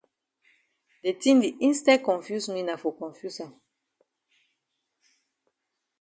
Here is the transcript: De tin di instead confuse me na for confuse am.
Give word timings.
De 1.03 1.11
tin 1.21 1.37
di 1.43 1.49
instead 1.69 1.99
confuse 2.09 2.47
me 2.53 2.61
na 2.63 2.75
for 2.81 2.93
confuse 3.01 3.39
am. 3.45 3.53